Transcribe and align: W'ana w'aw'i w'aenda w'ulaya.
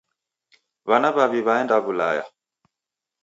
W'ana 0.87 1.09
w'aw'i 1.15 1.41
w'aenda 1.47 1.77
w'ulaya. 1.83 2.25